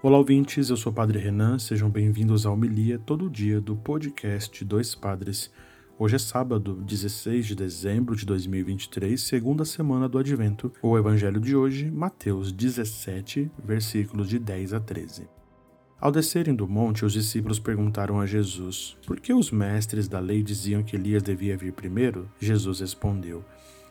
[0.00, 4.64] Olá, ouvintes, eu sou o Padre Renan, sejam bem-vindos à homilia todo dia do podcast
[4.64, 5.50] Dois Padres.
[5.98, 10.70] Hoje é sábado, 16 de dezembro de 2023, segunda semana do Advento.
[10.80, 15.28] O evangelho de hoje, Mateus 17, versículos de 10 a 13.
[16.00, 20.44] Ao descerem do monte, os discípulos perguntaram a Jesus: Por que os mestres da lei
[20.44, 22.30] diziam que Elias devia vir primeiro?
[22.38, 23.44] Jesus respondeu: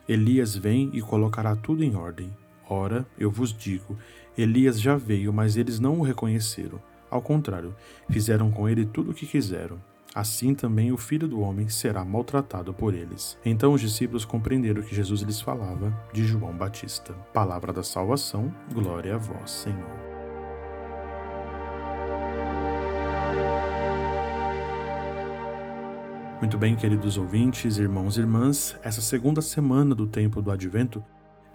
[0.08, 2.32] Elias vem e colocará tudo em ordem.
[2.70, 3.98] Ora, eu vos digo:
[4.38, 6.82] Elias já veio, mas eles não o reconheceram.
[7.10, 7.74] Ao contrário,
[8.10, 9.82] fizeram com ele tudo o que quiseram.
[10.14, 13.38] Assim também o filho do homem será maltratado por eles.
[13.46, 17.14] Então os discípulos compreenderam que Jesus lhes falava de João Batista.
[17.34, 20.08] Palavra da salvação, glória a vós, Senhor.
[26.40, 31.04] Muito bem, queridos ouvintes, irmãos e irmãs, essa segunda semana do tempo do Advento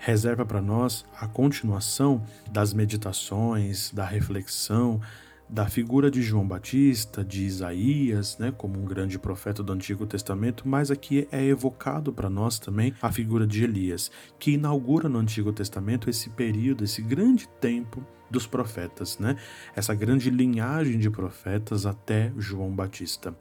[0.02, 5.00] reserva para nós a continuação das meditações, da reflexão,
[5.48, 10.66] da figura de João Batista, de Isaías, né, como um grande profeta do Antigo Testamento,
[10.66, 15.52] mas aqui é evocado para nós também a figura de Elias, que inaugura no Antigo
[15.52, 19.36] Testamento esse período, esse grande tempo dos profetas, né?
[19.76, 23.32] Essa grande linhagem de profetas até João Batista.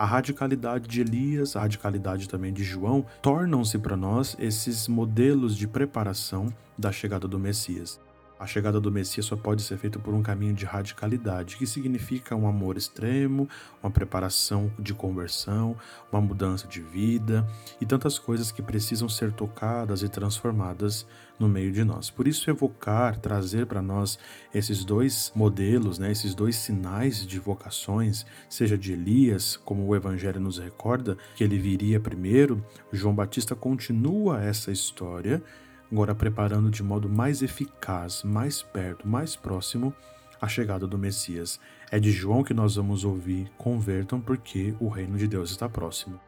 [0.00, 5.68] A radicalidade de Elias, a radicalidade também de João, tornam-se para nós esses modelos de
[5.68, 6.46] preparação
[6.78, 8.00] da chegada do Messias.
[8.40, 12.34] A chegada do Messias só pode ser feita por um caminho de radicalidade, que significa
[12.34, 13.46] um amor extremo,
[13.82, 15.76] uma preparação de conversão,
[16.10, 17.46] uma mudança de vida
[17.78, 21.06] e tantas coisas que precisam ser tocadas e transformadas
[21.38, 22.08] no meio de nós.
[22.08, 24.18] Por isso, evocar, trazer para nós
[24.54, 30.40] esses dois modelos, né, esses dois sinais de vocações, seja de Elias, como o Evangelho
[30.40, 35.42] nos recorda, que ele viria primeiro, João Batista continua essa história
[35.90, 39.94] agora preparando de modo mais eficaz, mais perto, mais próximo
[40.40, 41.60] a chegada do Messias.
[41.90, 46.18] É de João que nós vamos ouvir: convertam, porque o reino de Deus está próximo.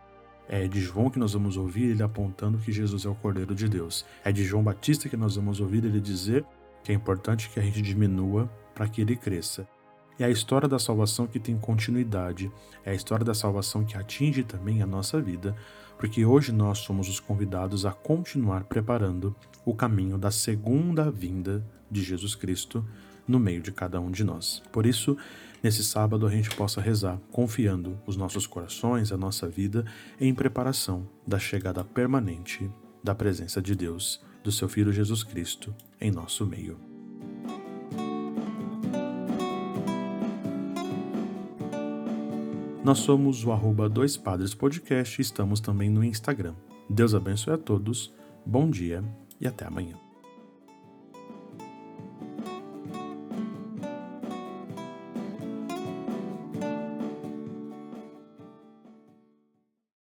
[0.48, 3.68] É de João que nós vamos ouvir ele apontando que Jesus é o Cordeiro de
[3.68, 4.04] Deus.
[4.24, 6.44] É de João Batista que nós vamos ouvir ele dizer
[6.82, 9.66] que é importante que a gente diminua para que ele cresça.
[10.18, 12.50] É a história da salvação que tem continuidade,
[12.84, 15.56] é a história da salvação que atinge também a nossa vida,
[15.98, 19.34] porque hoje nós somos os convidados a continuar preparando
[19.64, 22.84] o caminho da segunda vinda de Jesus Cristo
[23.26, 24.62] no meio de cada um de nós.
[24.72, 25.16] Por isso,
[25.62, 29.84] nesse sábado a gente possa rezar confiando os nossos corações, a nossa vida
[30.20, 32.70] em preparação da chegada permanente
[33.02, 36.91] da presença de Deus, do seu Filho Jesus Cristo em nosso meio.
[42.84, 46.54] Nós somos o arroba Dois Padres Podcast e estamos também no Instagram.
[46.90, 48.12] Deus abençoe a todos,
[48.44, 49.04] bom dia
[49.40, 50.01] e até amanhã.